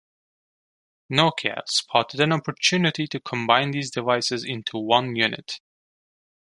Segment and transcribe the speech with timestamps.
[1.13, 5.59] Nokia spotted an opportunity to combine these devices into one unit.